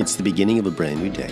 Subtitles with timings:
[0.00, 1.30] It's the beginning of a brand new day,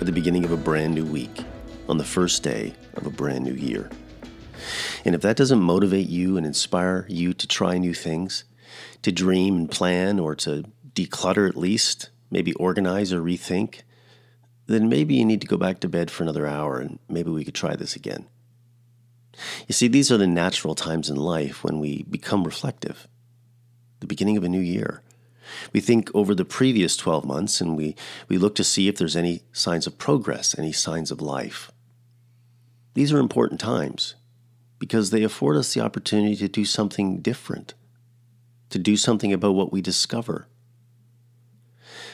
[0.00, 1.44] or the beginning of a brand new week,
[1.88, 3.90] on the first day of a brand new year.
[5.04, 8.44] And if that doesn't motivate you and inspire you to try new things,
[9.02, 13.80] to dream and plan, or to declutter at least, maybe organize or rethink,
[14.68, 17.44] then maybe you need to go back to bed for another hour and maybe we
[17.44, 18.28] could try this again.
[19.66, 23.08] You see, these are the natural times in life when we become reflective.
[23.98, 25.02] The beginning of a new year.
[25.72, 27.96] We think over the previous 12 months and we,
[28.28, 31.70] we look to see if there's any signs of progress, any signs of life.
[32.94, 34.14] These are important times
[34.78, 37.74] because they afford us the opportunity to do something different,
[38.70, 40.48] to do something about what we discover.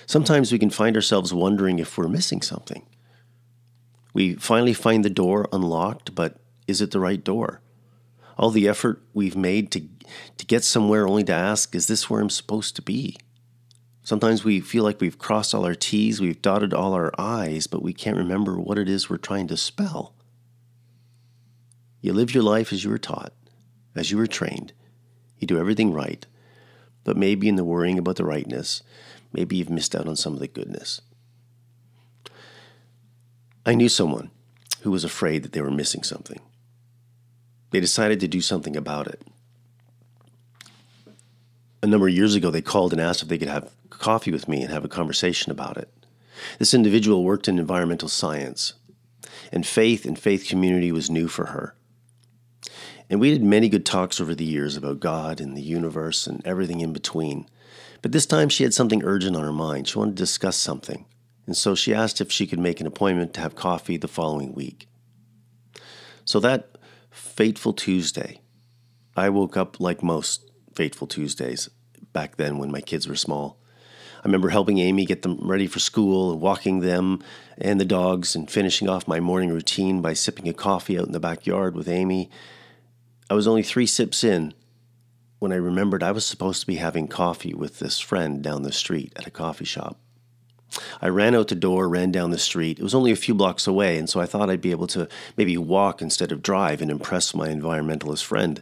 [0.07, 2.87] Sometimes we can find ourselves wondering if we're missing something.
[4.12, 7.61] We finally find the door unlocked, but is it the right door?
[8.39, 9.83] All the effort we've made to,
[10.39, 13.17] to get somewhere only to ask, is this where I'm supposed to be?
[14.07, 17.83] Sometimes we feel like we've crossed all our T's, we've dotted all our I's, but
[17.83, 20.15] we can't remember what it is we're trying to spell.
[22.01, 23.33] You live your life as you were taught,
[23.97, 24.73] as you were trained.
[25.41, 26.25] You do everything right,
[27.03, 28.84] but maybe in the worrying about the rightness,
[29.33, 31.01] maybe you've missed out on some of the goodness.
[33.67, 34.31] I knew someone
[34.83, 36.39] who was afraid that they were missing something.
[37.73, 39.21] They decided to do something about it.
[41.83, 44.48] A number of years ago, they called and asked if they could have coffee with
[44.48, 45.92] me and have a conversation about it.
[46.59, 48.75] This individual worked in environmental science,
[49.53, 51.75] and faith and faith community was new for her.
[53.09, 56.45] And we did many good talks over the years about God and the universe and
[56.45, 57.48] everything in between.
[58.03, 59.89] But this time she had something urgent on her mind.
[59.89, 61.06] She wanted to discuss something.
[61.47, 64.53] And so she asked if she could make an appointment to have coffee the following
[64.53, 64.89] week.
[66.25, 66.77] So that
[67.11, 68.41] fateful Tuesday,
[69.17, 71.71] I woke up like most fateful Tuesdays
[72.12, 73.60] back then when my kids were small.
[74.26, 77.22] I remember helping Amy get them ready for school and walking them
[77.59, 81.12] and the dogs and finishing off my morning routine by sipping a coffee out in
[81.12, 82.28] the backyard with Amy.
[83.31, 84.53] I was only three sips in
[85.38, 88.72] when I remembered I was supposed to be having coffee with this friend down the
[88.72, 90.00] street at a coffee shop.
[91.00, 92.81] I ran out the door, ran down the street.
[92.81, 95.06] It was only a few blocks away, and so I thought I'd be able to
[95.36, 98.60] maybe walk instead of drive and impress my environmentalist friend.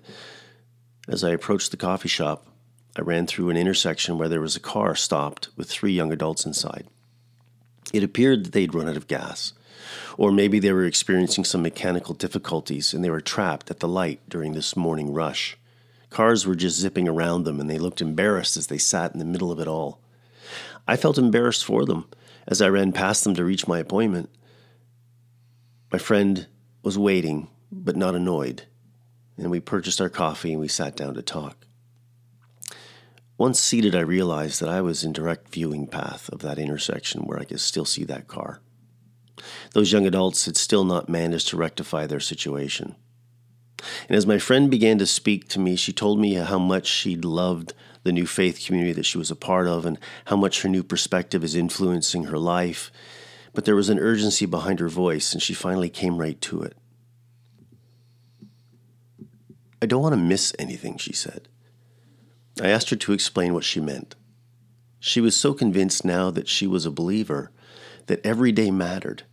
[1.08, 2.53] As I approached the coffee shop,
[2.96, 6.46] I ran through an intersection where there was a car stopped with three young adults
[6.46, 6.86] inside.
[7.92, 9.52] It appeared that they'd run out of gas,
[10.16, 14.20] or maybe they were experiencing some mechanical difficulties and they were trapped at the light
[14.28, 15.56] during this morning rush.
[16.10, 19.24] Cars were just zipping around them and they looked embarrassed as they sat in the
[19.24, 20.00] middle of it all.
[20.86, 22.06] I felt embarrassed for them
[22.46, 24.30] as I ran past them to reach my appointment.
[25.90, 26.46] My friend
[26.82, 28.64] was waiting, but not annoyed,
[29.36, 31.66] and we purchased our coffee and we sat down to talk.
[33.36, 37.38] Once seated, I realized that I was in direct viewing path of that intersection where
[37.38, 38.60] I could still see that car.
[39.72, 42.94] Those young adults had still not managed to rectify their situation.
[44.08, 47.24] And as my friend began to speak to me, she told me how much she'd
[47.24, 47.74] loved
[48.04, 50.84] the new faith community that she was a part of and how much her new
[50.84, 52.92] perspective is influencing her life.
[53.52, 56.76] But there was an urgency behind her voice, and she finally came right to it.
[59.82, 61.48] I don't want to miss anything, she said.
[62.60, 64.14] I asked her to explain what she meant.
[65.00, 67.50] She was so convinced now that she was a believer
[68.06, 69.24] that every day mattered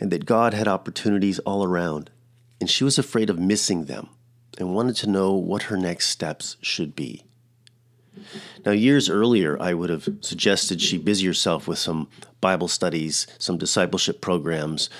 [0.00, 2.10] and that God had opportunities all around,
[2.60, 4.08] and she was afraid of missing them
[4.58, 7.22] and wanted to know what her next steps should be.
[8.64, 12.08] Now, years earlier, I would have suggested she busy herself with some
[12.40, 14.90] Bible studies, some discipleship programs,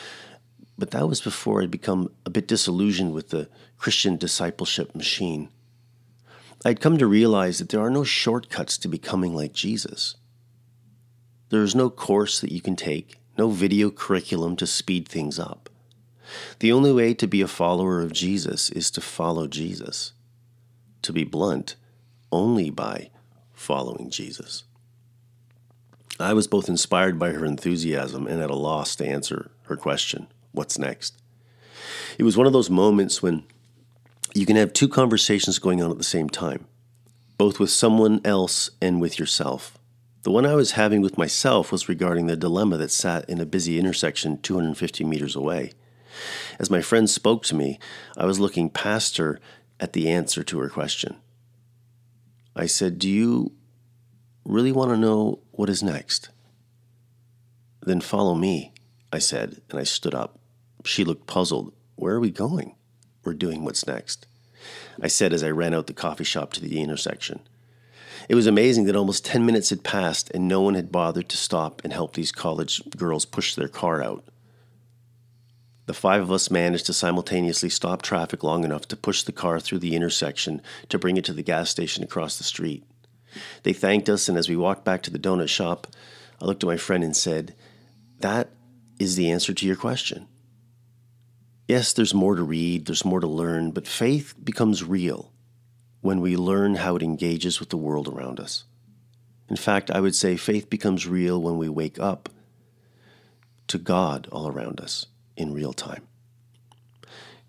[0.79, 3.49] but that was before I'd become a bit disillusioned with the
[3.79, 5.49] Christian discipleship machine.
[6.67, 10.17] I'd come to realize that there are no shortcuts to becoming like Jesus.
[11.51, 15.71] There is no course that you can take, no video curriculum to speed things up.
[16.59, 20.11] The only way to be a follower of Jesus is to follow Jesus.
[21.03, 21.77] To be blunt,
[22.33, 23.11] only by
[23.53, 24.65] following Jesus.
[26.19, 30.27] I was both inspired by her enthusiasm and at a loss to answer her question
[30.51, 31.15] what's next?
[32.19, 33.45] It was one of those moments when
[34.35, 36.67] you can have two conversations going on at the same time,
[37.39, 39.79] both with someone else and with yourself.
[40.23, 43.47] The one I was having with myself was regarding the dilemma that sat in a
[43.47, 45.73] busy intersection 250 meters away.
[46.59, 47.79] As my friend spoke to me,
[48.17, 49.39] I was looking past her
[49.79, 51.17] at the answer to her question.
[52.57, 53.53] I said, Do you
[54.45, 56.31] really want to know what is next?
[57.83, 58.73] Then follow me,
[59.13, 60.41] I said, and I stood up.
[60.85, 61.73] She looked puzzled.
[61.95, 62.75] Where are we going?
[63.27, 64.27] We're doing what's next.
[65.03, 67.41] I said as I ran out the coffee shop to the intersection.
[68.29, 71.37] It was amazing that almost 10 minutes had passed and no one had bothered to
[71.37, 74.25] stop and help these college girls push their car out.
[75.87, 79.61] The five of us managed to simultaneously stop traffic long enough to push the car
[79.61, 82.85] through the intersection to bring it to the gas station across the street.
[83.65, 85.89] They thanked us, and as we walked back to the donut shop,
[86.41, 87.55] I looked at my friend and said,
[88.21, 88.51] That
[88.99, 90.27] is the answer to your question.
[91.69, 95.33] Yes, there's more to read, there's more to learn, but faith becomes real
[96.01, 98.65] when we learn how it engages with the world around us.
[99.49, 102.29] In fact, I would say faith becomes real when we wake up
[103.67, 106.07] to God all around us in real time.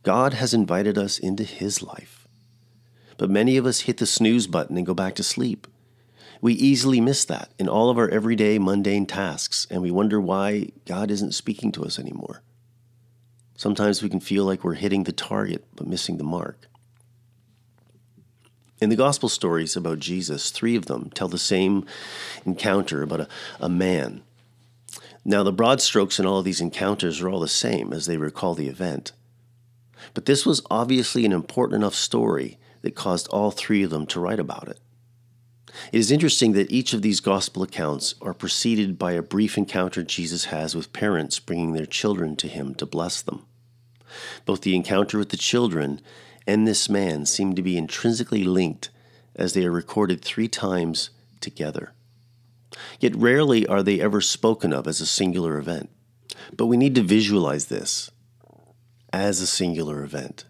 [0.01, 2.27] God has invited us into His life.
[3.17, 5.67] But many of us hit the snooze button and go back to sleep.
[6.39, 10.69] We easily miss that in all of our everyday mundane tasks, and we wonder why
[10.85, 12.41] God isn't speaking to us anymore.
[13.57, 16.67] Sometimes we can feel like we're hitting the target but missing the mark.
[18.79, 21.83] In the gospel stories about Jesus, three of them tell the same
[22.45, 23.27] encounter about a,
[23.59, 24.21] a man.
[25.25, 28.17] Now, the broad strokes in all of these encounters are all the same as they
[28.17, 29.11] recall the event.
[30.13, 34.19] But this was obviously an important enough story that caused all three of them to
[34.19, 34.79] write about it.
[35.91, 40.03] It is interesting that each of these gospel accounts are preceded by a brief encounter
[40.03, 43.45] Jesus has with parents bringing their children to him to bless them.
[44.45, 46.01] Both the encounter with the children
[46.45, 48.89] and this man seem to be intrinsically linked
[49.35, 51.09] as they are recorded three times
[51.41, 51.93] together.
[52.99, 55.89] Yet rarely are they ever spoken of as a singular event.
[56.55, 58.09] But we need to visualize this
[59.11, 60.45] as a singular event.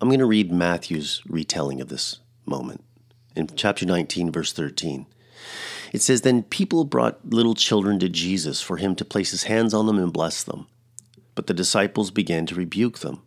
[0.00, 2.84] I'm going to read Matthew's retelling of this moment
[3.36, 5.06] in chapter 19, verse 13.
[5.92, 9.74] It says, Then people brought little children to Jesus for him to place his hands
[9.74, 10.66] on them and bless them.
[11.34, 13.22] But the disciples began to rebuke them.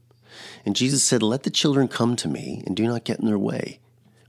[0.66, 3.40] And Jesus said, Let the children come to me, and do not get in their
[3.40, 3.80] way,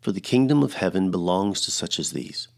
[0.00, 2.48] for the kingdom of heaven belongs to such as these.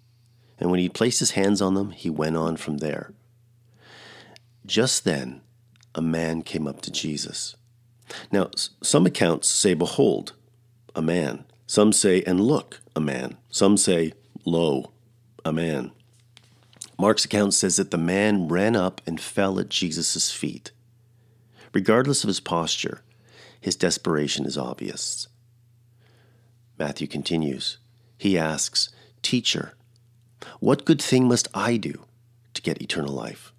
[0.59, 3.13] And when he placed his hands on them, he went on from there.
[4.65, 5.43] Just then,
[5.95, 7.57] a man came up to Jesus.
[8.31, 8.51] Now,
[8.83, 10.35] some accounts say, Behold,
[10.95, 11.45] a man.
[11.67, 13.37] Some say, And look, a man.
[13.51, 14.13] Some say,
[14.45, 14.93] Lo,
[15.45, 15.93] a man.
[16.99, 20.71] Mark's account says that the man ran up and fell at Jesus' feet.
[21.75, 23.03] Regardless of his posture,
[23.61, 25.29] his desperation is obvious.
[26.79, 27.79] Matthew continues.
[28.17, 28.91] He asks,
[29.23, 29.75] Teacher,
[30.61, 32.05] what good thing must I do
[32.55, 33.53] to get eternal life?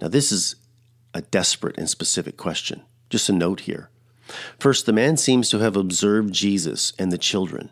[0.00, 0.56] Now, this is
[1.14, 2.82] a desperate and specific question.
[3.08, 3.90] Just a note here.
[4.58, 7.70] First, the man seems to have observed Jesus and the children.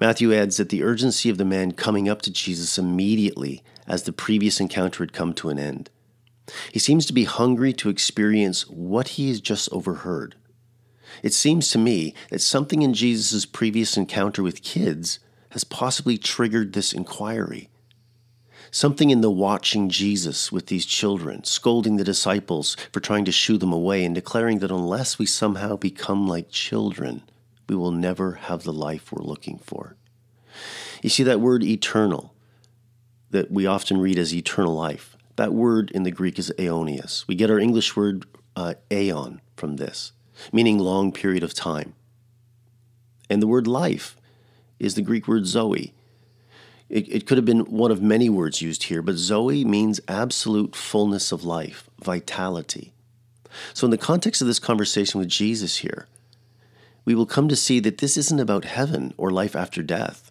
[0.00, 4.12] Matthew adds that the urgency of the man coming up to Jesus immediately as the
[4.12, 5.90] previous encounter had come to an end.
[6.72, 10.34] He seems to be hungry to experience what he has just overheard.
[11.22, 15.18] It seems to me that something in Jesus' previous encounter with kids
[15.50, 17.68] has possibly triggered this inquiry.
[18.74, 23.58] Something in the watching Jesus with these children, scolding the disciples for trying to shoo
[23.58, 27.22] them away, and declaring that unless we somehow become like children,
[27.68, 29.94] we will never have the life we're looking for.
[31.02, 32.34] You see, that word eternal,
[33.30, 37.28] that we often read as eternal life, that word in the Greek is aeonios.
[37.28, 38.24] We get our English word
[38.56, 40.12] uh, aeon from this,
[40.50, 41.94] meaning long period of time.
[43.28, 44.16] And the word life
[44.78, 45.92] is the Greek word zoe.
[46.92, 50.76] It, it could have been one of many words used here, but zoe means absolute
[50.76, 52.92] fullness of life, vitality.
[53.72, 56.06] So, in the context of this conversation with Jesus here,
[57.06, 60.30] we will come to see that this isn't about heaven or life after death,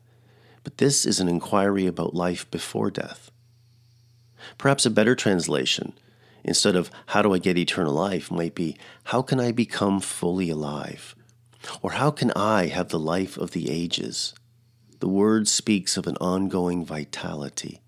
[0.63, 3.31] but this is an inquiry about life before death.
[4.59, 5.93] Perhaps a better translation,
[6.43, 10.51] instead of how do I get eternal life, might be how can I become fully
[10.51, 11.15] alive?
[11.81, 14.35] Or how can I have the life of the ages?
[15.01, 17.81] The word speaks of an ongoing vitality.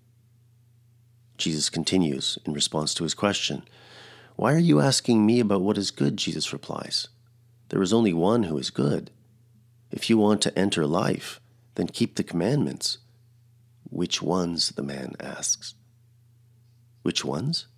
[1.38, 3.62] Jesus continues in response to his question
[4.34, 6.16] Why are you asking me about what is good?
[6.16, 7.06] Jesus replies.
[7.68, 9.12] There is only one who is good.
[9.92, 11.40] If you want to enter life,
[11.76, 12.98] then keep the commandments.
[13.88, 14.70] Which ones?
[14.70, 15.74] the man asks.
[17.02, 17.68] Which ones?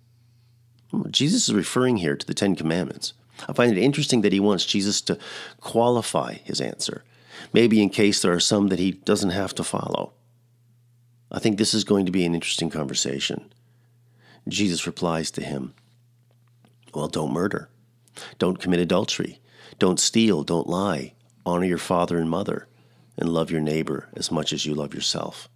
[0.89, 3.13] Hmm, Jesus is referring here to the Ten Commandments.
[3.47, 5.19] I find it interesting that he wants Jesus to
[5.61, 7.03] qualify his answer,
[7.53, 10.13] maybe in case there are some that he doesn't have to follow.
[11.31, 13.51] I think this is going to be an interesting conversation.
[14.47, 15.73] Jesus replies to him,
[16.93, 17.69] Well, don't murder,
[18.39, 19.39] don't commit adultery,
[19.77, 21.13] don't steal, don't lie,
[21.45, 22.67] honor your father and mother,
[23.17, 25.49] and love your neighbor as much as you love yourself.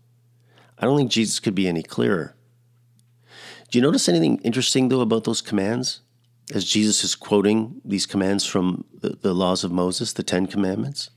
[0.77, 2.35] I don't think Jesus could be any clearer
[3.71, 6.01] do you notice anything interesting, though, about those commands?
[6.53, 11.09] As Jesus is quoting these commands from the, the laws of Moses, the Ten Commandments?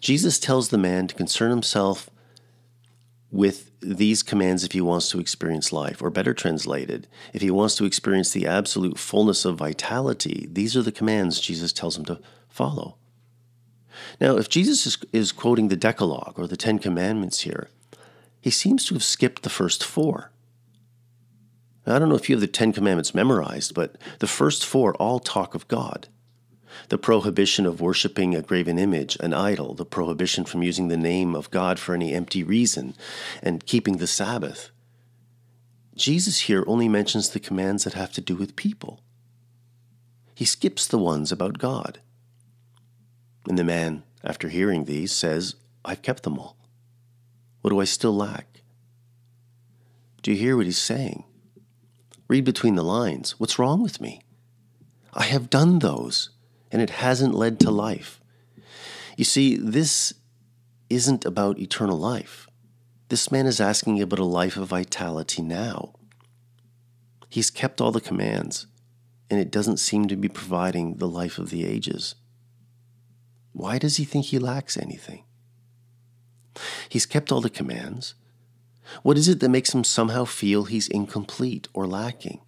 [0.00, 2.10] Jesus tells the man to concern himself
[3.30, 6.02] with these commands if he wants to experience life.
[6.02, 10.82] Or better translated, if he wants to experience the absolute fullness of vitality, these are
[10.82, 12.96] the commands Jesus tells him to follow.
[14.20, 17.68] Now, if Jesus is, is quoting the Decalogue or the Ten Commandments here,
[18.40, 20.30] he seems to have skipped the first four.
[21.86, 24.94] Now, I don't know if you have the Ten Commandments memorized, but the first four
[24.96, 26.08] all talk of God
[26.88, 31.34] the prohibition of worshiping a graven image, an idol, the prohibition from using the name
[31.34, 32.94] of God for any empty reason,
[33.42, 34.70] and keeping the Sabbath.
[35.94, 39.00] Jesus here only mentions the commands that have to do with people.
[40.34, 42.00] He skips the ones about God.
[43.48, 46.56] And the man, after hearing these, says, I've kept them all.
[47.60, 48.60] What do I still lack?
[50.22, 51.24] Do you hear what he's saying?
[52.28, 53.38] Read between the lines.
[53.38, 54.22] What's wrong with me?
[55.12, 56.30] I have done those
[56.72, 58.20] and it hasn't led to life.
[59.16, 60.14] You see, this
[60.88, 62.48] isn't about eternal life.
[63.08, 65.92] This man is asking about a life of vitality now.
[67.28, 68.66] He's kept all the commands,
[69.30, 72.14] and it doesn't seem to be providing the life of the ages.
[73.52, 75.24] Why does he think he lacks anything?
[76.88, 78.14] He's kept all the commands.
[79.02, 82.40] What is it that makes him somehow feel he's incomplete or lacking?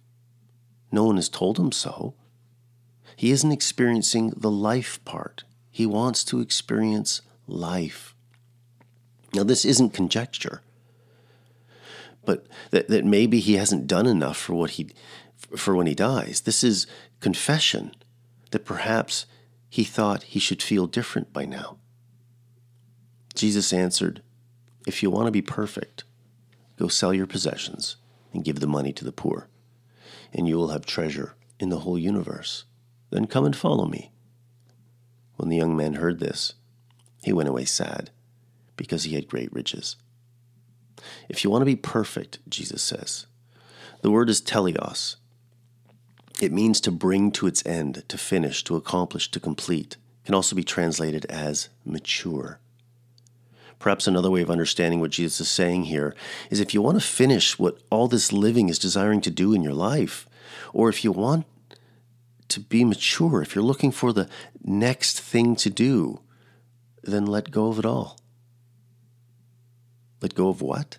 [0.91, 2.15] No one has told him so.
[3.15, 5.43] He isn't experiencing the life part.
[5.71, 8.15] He wants to experience life.
[9.33, 10.61] Now, this isn't conjecture,
[12.23, 14.91] but that, that maybe he hasn't done enough for what he
[15.55, 16.41] for when he dies.
[16.41, 16.87] This is
[17.19, 17.93] confession
[18.51, 19.25] that perhaps
[19.69, 21.77] he thought he should feel different by now.
[23.33, 24.21] Jesus answered,
[24.87, 26.05] If you want to be perfect,
[26.77, 27.97] go sell your possessions
[28.33, 29.49] and give the money to the poor,
[30.33, 32.63] and you will have treasure in the whole universe.
[33.15, 34.11] Then come and follow me.
[35.37, 36.55] When the young man heard this,
[37.23, 38.09] he went away sad,
[38.75, 39.95] because he had great riches.
[41.29, 43.25] If you want to be perfect, Jesus says,
[44.01, 45.15] the word is teleos.
[46.41, 49.93] It means to bring to its end, to finish, to accomplish, to complete.
[49.93, 52.59] It can also be translated as mature.
[53.79, 56.13] Perhaps another way of understanding what Jesus is saying here
[56.49, 59.63] is if you want to finish what all this living is desiring to do in
[59.63, 60.27] your life,
[60.73, 61.45] or if you want
[62.49, 64.29] to be mature, if you're looking for the
[64.63, 66.21] next thing to do,
[67.03, 68.19] then let go of it all.
[70.21, 70.97] Let go of what?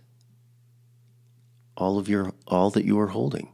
[1.76, 3.52] All of your all that you are holding.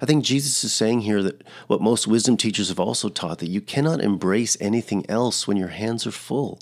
[0.00, 3.48] I think Jesus is saying here that what most wisdom teachers have also taught that
[3.48, 6.60] you cannot embrace anything else when your hands are full.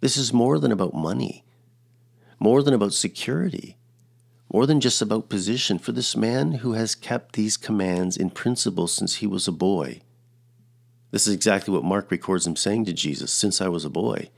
[0.00, 1.44] This is more than about money,
[2.38, 3.76] more than about security
[4.50, 8.86] more than just about position, for this man who has kept these commands in principle
[8.86, 10.00] since he was a boy.
[11.10, 14.30] This is exactly what Mark records him saying to Jesus since I was a boy.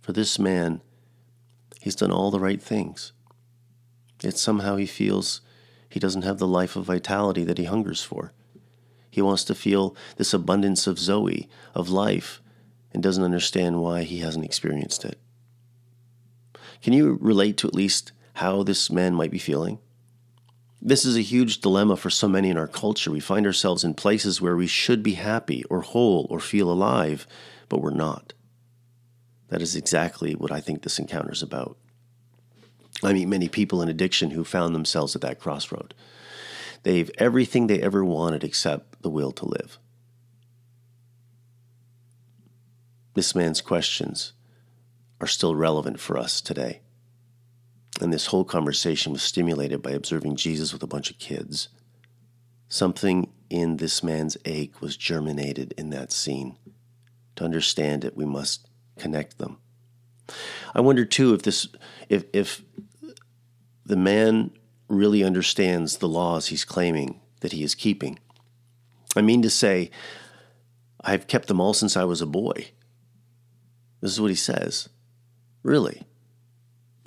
[0.00, 0.80] For this man,
[1.80, 3.12] he's done all the right things.
[4.20, 5.40] Yet somehow he feels
[5.88, 8.32] he doesn't have the life of vitality that he hungers for.
[9.10, 12.40] He wants to feel this abundance of Zoe, of life,
[12.92, 15.18] and doesn't understand why he hasn't experienced it.
[16.82, 19.78] Can you relate to at least how this man might be feeling?
[20.82, 23.10] This is a huge dilemma for so many in our culture.
[23.10, 27.26] We find ourselves in places where we should be happy or whole or feel alive,
[27.68, 28.34] but we're not.
[29.48, 31.78] That is exactly what I think this encounter is about.
[33.02, 35.94] I meet many people in addiction who found themselves at that crossroad.
[36.82, 39.78] They've everything they ever wanted except the will to live.
[43.14, 44.32] This man's questions
[45.20, 46.80] are still relevant for us today.
[48.00, 51.68] And this whole conversation was stimulated by observing Jesus with a bunch of kids.
[52.68, 56.56] Something in this man's ache was germinated in that scene.
[57.36, 59.58] To understand it, we must connect them.
[60.74, 61.68] I wonder too if this
[62.08, 62.62] if if
[63.84, 64.50] the man
[64.88, 68.18] really understands the laws he's claiming that he is keeping.
[69.16, 69.90] I mean to say,
[71.00, 72.70] I've kept them all since I was a boy.
[74.00, 74.88] This is what he says.
[75.62, 76.02] Really?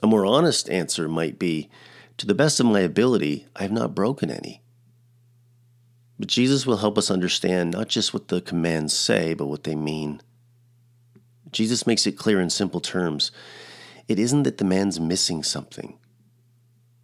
[0.03, 1.69] A more honest answer might be
[2.17, 4.63] To the best of my ability, I have not broken any.
[6.19, 9.75] But Jesus will help us understand not just what the commands say, but what they
[9.75, 10.21] mean.
[11.51, 13.31] Jesus makes it clear in simple terms.
[14.07, 15.97] It isn't that the man's missing something.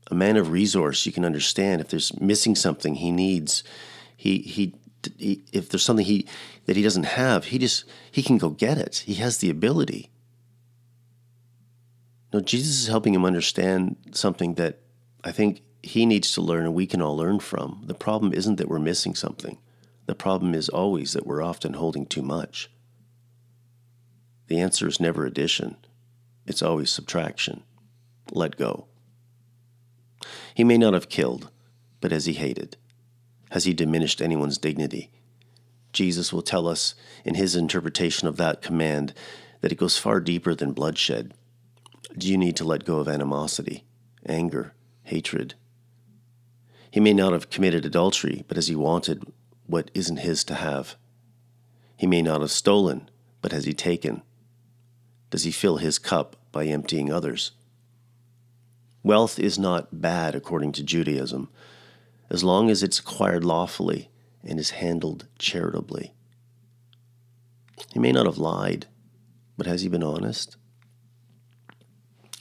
[0.10, 3.64] A man of resource, you can understand if there's missing something he needs,
[4.18, 4.74] he, he,
[5.18, 6.28] he if there's something he
[6.66, 9.04] that he doesn't have, he just he can go get it.
[9.06, 10.10] He has the ability.
[12.34, 14.80] No, Jesus is helping him understand something that
[15.24, 17.84] I think he needs to learn and we can all learn from.
[17.86, 19.60] The problem isn't that we're missing something,
[20.08, 22.72] the problem is always that we're often holding too much.
[24.48, 25.78] The answer is never addition,
[26.48, 27.64] it's always subtraction.
[28.32, 28.88] let go.
[30.56, 31.52] He may not have killed,
[32.02, 32.78] but has he hated?
[33.52, 35.12] Has he diminished anyone's dignity?
[35.92, 39.14] Jesus will tell us in his interpretation of that command
[39.62, 41.34] that it goes far deeper than bloodshed.
[42.18, 43.86] Do you need to let go of animosity,
[44.26, 45.56] anger, hatred?
[46.92, 49.24] He may not have committed adultery, but has he wanted
[49.66, 50.96] what isn't his to have?
[51.98, 53.10] He may not have stolen,
[53.42, 54.22] but has he taken?
[55.32, 57.52] Does he fill his cup by emptying others?
[59.02, 61.50] Wealth is not bad according to Judaism,
[62.30, 64.10] as long as it's acquired lawfully
[64.44, 66.14] and is handled charitably.
[67.92, 68.86] He may not have lied,
[69.58, 70.58] but has he been honest?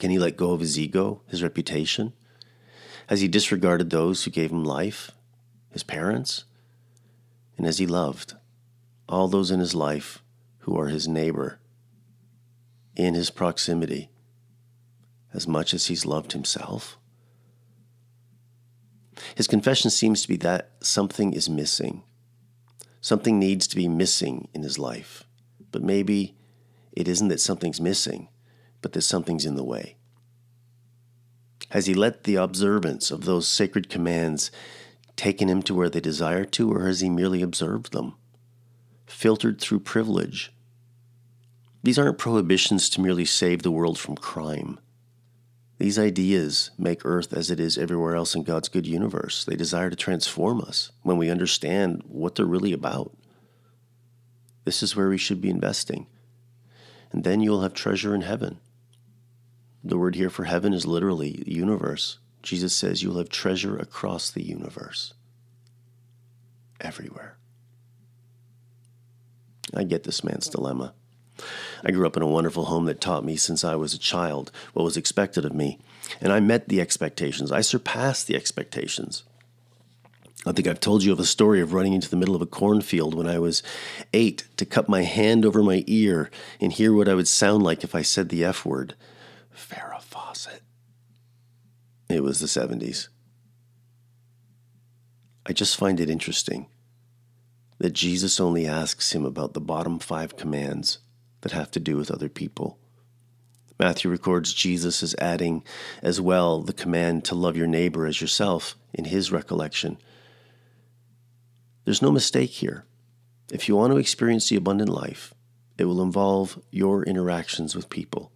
[0.03, 2.11] Can he let go of his ego, his reputation?
[3.07, 5.11] Has he disregarded those who gave him life,
[5.71, 6.43] his parents?
[7.55, 8.33] And has he loved
[9.07, 10.21] all those in his life
[10.57, 11.61] who are his neighbor,
[12.97, 14.09] in his proximity,
[15.33, 16.97] as much as he's loved himself?
[19.35, 22.03] His confession seems to be that something is missing.
[22.99, 25.23] Something needs to be missing in his life.
[25.71, 26.35] But maybe
[26.91, 28.27] it isn't that something's missing,
[28.83, 29.95] but that something's in the way.
[31.69, 34.51] Has he let the observance of those sacred commands
[35.15, 38.13] taken him to where they desire to, or has he merely observed them,
[39.07, 40.53] filtered through privilege?
[41.81, 44.79] These aren't prohibitions to merely save the world from crime.
[45.79, 49.43] These ideas make Earth as it is everywhere else in God's good universe.
[49.43, 53.11] They desire to transform us when we understand what they're really about.
[54.63, 56.07] This is where we should be investing.
[57.11, 58.59] And then you'll have treasure in heaven.
[59.83, 62.19] The word here for heaven is literally universe.
[62.41, 65.13] Jesus says you'll have treasure across the universe,
[66.79, 67.37] everywhere.
[69.73, 70.93] I get this man's dilemma.
[71.83, 74.51] I grew up in a wonderful home that taught me since I was a child
[74.73, 75.79] what was expected of me,
[76.21, 77.51] and I met the expectations.
[77.51, 79.23] I surpassed the expectations.
[80.45, 82.45] I think I've told you of a story of running into the middle of a
[82.45, 83.63] cornfield when I was
[84.13, 86.29] eight to cup my hand over my ear
[86.59, 88.95] and hear what I would sound like if I said the F word
[89.55, 90.61] Farrah Fawcett.
[92.09, 93.07] It was the 70s.
[95.45, 96.67] I just find it interesting
[97.79, 100.99] that Jesus only asks him about the bottom five commands
[101.41, 102.79] that have to do with other people.
[103.79, 105.63] Matthew records Jesus as adding
[106.01, 109.97] as well the command to love your neighbor as yourself in his recollection.
[111.83, 112.85] There's no mistake here.
[113.51, 115.33] If you want to experience the abundant life,
[115.77, 118.31] it will involve your interactions with people.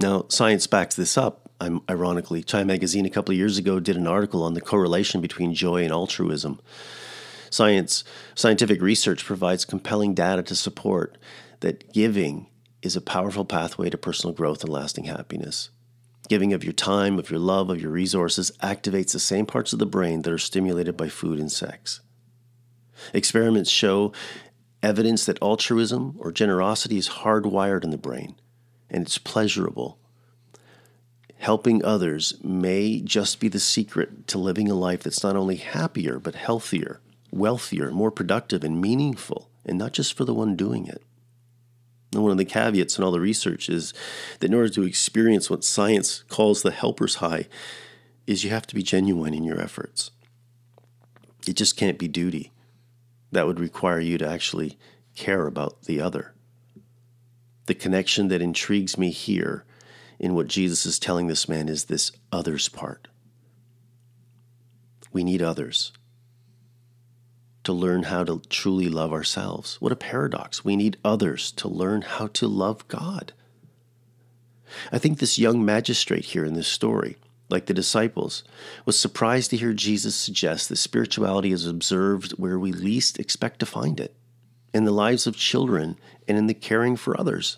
[0.00, 1.50] Now, science backs this up.
[1.58, 5.22] I'm, ironically, Time magazine a couple of years ago did an article on the correlation
[5.22, 6.60] between joy and altruism.
[7.48, 8.04] Science,
[8.34, 11.16] scientific research provides compelling data to support
[11.60, 12.48] that giving
[12.82, 15.70] is a powerful pathway to personal growth and lasting happiness.
[16.28, 19.78] Giving of your time, of your love, of your resources activates the same parts of
[19.78, 22.00] the brain that are stimulated by food and sex.
[23.14, 24.12] Experiments show
[24.82, 28.36] evidence that altruism or generosity is hardwired in the brain
[28.90, 29.98] and it's pleasurable.
[31.38, 36.18] Helping others may just be the secret to living a life that's not only happier,
[36.18, 41.02] but healthier, wealthier, more productive, and meaningful, and not just for the one doing it.
[42.12, 43.92] And one of the caveats in all the research is
[44.40, 47.46] that in order to experience what science calls the helper's high,
[48.26, 50.10] is you have to be genuine in your efforts.
[51.46, 52.52] It just can't be duty.
[53.32, 54.78] That would require you to actually
[55.14, 56.32] care about the other.
[57.66, 59.64] The connection that intrigues me here
[60.18, 63.08] in what Jesus is telling this man is this others part.
[65.12, 65.92] We need others
[67.64, 69.76] to learn how to truly love ourselves.
[69.80, 70.64] What a paradox.
[70.64, 73.32] We need others to learn how to love God.
[74.92, 77.16] I think this young magistrate here in this story,
[77.48, 78.44] like the disciples,
[78.84, 83.66] was surprised to hear Jesus suggest that spirituality is observed where we least expect to
[83.66, 84.14] find it
[84.76, 87.56] in the lives of children and in the caring for others.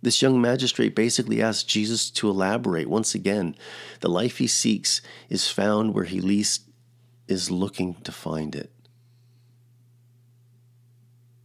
[0.00, 3.56] This young magistrate basically asks Jesus to elaborate once again.
[3.98, 6.62] The life he seeks is found where he least
[7.26, 8.70] is looking to find it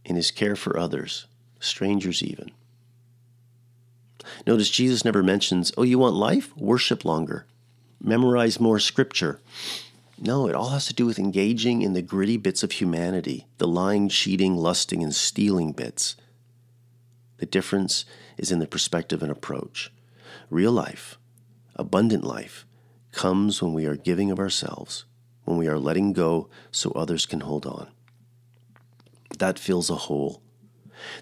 [0.04, 1.26] in his care for others,
[1.58, 2.52] strangers even.
[4.46, 6.56] Notice Jesus never mentions, oh, you want life?
[6.56, 7.46] Worship longer,
[8.00, 9.40] memorize more scripture.
[10.18, 13.66] No, it all has to do with engaging in the gritty bits of humanity, the
[13.66, 16.16] lying, cheating, lusting, and stealing bits.
[17.38, 18.04] The difference
[18.38, 19.92] is in the perspective and approach.
[20.50, 21.18] Real life,
[21.74, 22.64] abundant life,
[23.12, 25.04] comes when we are giving of ourselves,
[25.44, 27.88] when we are letting go so others can hold on
[29.38, 30.42] that fills a hole.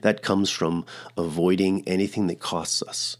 [0.02, 0.84] That comes from
[1.16, 3.16] avoiding anything that costs us.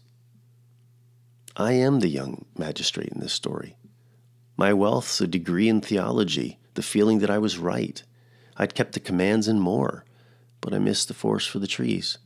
[1.55, 3.75] I am the young magistrate in this story.
[4.55, 8.01] My wealth's a degree in theology, the feeling that I was right.
[8.57, 10.05] I'd kept the commands and more,
[10.61, 12.17] but I missed the forest for the trees.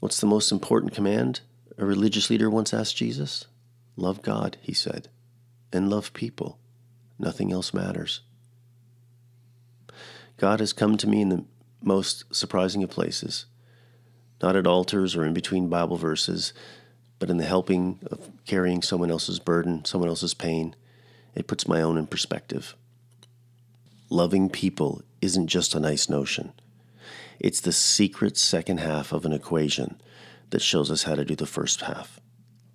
[0.00, 1.40] What's the most important command?
[1.78, 3.46] A religious leader once asked Jesus.
[3.96, 5.08] Love God, he said,
[5.72, 6.58] and love people.
[7.18, 8.20] Nothing else matters.
[10.38, 11.44] God has come to me in the
[11.82, 13.46] most surprising of places,
[14.42, 16.52] not at altars or in between Bible verses,
[17.22, 20.74] but in the helping of carrying someone else's burden, someone else's pain.
[21.36, 22.74] It puts my own in perspective.
[24.10, 26.52] Loving people isn't just a nice notion.
[27.38, 30.00] It's the secret second half of an equation
[30.50, 32.18] that shows us how to do the first half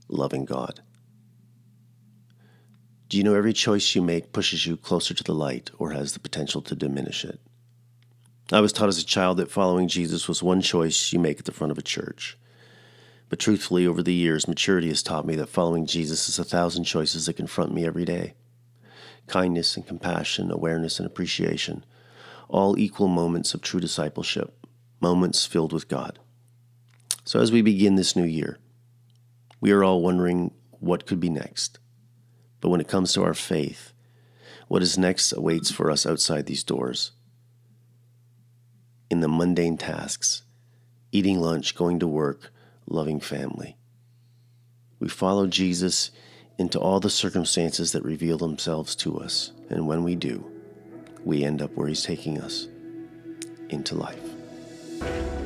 [0.07, 0.79] loving God.
[3.09, 6.13] Do you know every choice you make pushes you closer to the light or has
[6.13, 7.41] the potential to diminish it?
[8.49, 11.43] I was taught as a child that following Jesus was one choice you make at
[11.43, 12.37] the front of a church.
[13.29, 16.85] But truthfully, over the years, maturity has taught me that following Jesus is a thousand
[16.85, 18.35] choices that confront me every day.
[19.27, 21.85] Kindness and compassion, awareness and appreciation,
[22.47, 24.65] all equal moments of true discipleship,
[25.01, 26.19] moments filled with God.
[27.25, 28.57] So, as we begin this new year,
[29.59, 31.79] we are all wondering what could be next.
[32.61, 33.91] But when it comes to our faith,
[34.67, 37.11] what is next awaits for us outside these doors.
[39.09, 40.43] In the mundane tasks,
[41.11, 42.51] eating lunch, going to work,
[42.87, 43.77] loving family.
[44.99, 46.11] We follow Jesus
[46.57, 50.43] into all the circumstances that reveal themselves to us, and when we do,
[51.23, 52.67] we end up where He's taking us
[53.69, 55.36] into life.